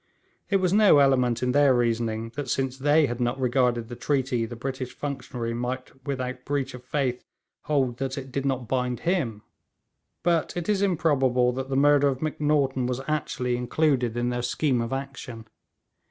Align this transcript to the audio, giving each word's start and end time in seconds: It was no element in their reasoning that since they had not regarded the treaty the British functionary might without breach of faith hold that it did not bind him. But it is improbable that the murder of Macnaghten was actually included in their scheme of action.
It 0.49 0.55
was 0.57 0.73
no 0.73 0.97
element 0.97 1.43
in 1.43 1.51
their 1.51 1.75
reasoning 1.75 2.29
that 2.33 2.49
since 2.49 2.75
they 2.75 3.05
had 3.05 3.21
not 3.21 3.39
regarded 3.39 3.87
the 3.87 3.95
treaty 3.95 4.47
the 4.47 4.55
British 4.55 4.95
functionary 4.95 5.53
might 5.53 5.91
without 6.07 6.43
breach 6.43 6.73
of 6.73 6.83
faith 6.83 7.23
hold 7.65 7.97
that 7.99 8.17
it 8.17 8.31
did 8.31 8.43
not 8.43 8.67
bind 8.67 9.01
him. 9.01 9.43
But 10.23 10.57
it 10.57 10.67
is 10.67 10.81
improbable 10.81 11.51
that 11.51 11.69
the 11.69 11.75
murder 11.77 12.07
of 12.07 12.19
Macnaghten 12.19 12.87
was 12.87 12.99
actually 13.07 13.55
included 13.55 14.17
in 14.17 14.29
their 14.29 14.41
scheme 14.41 14.81
of 14.81 14.91
action. 14.91 15.45